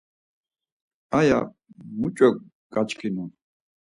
[1.19, 1.39] Aya
[1.99, 2.29] muç̌o
[2.73, 3.25] gaçkinu?